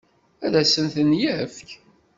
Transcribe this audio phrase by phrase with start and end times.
[0.45, 1.69] Ad asen-ten-yefk?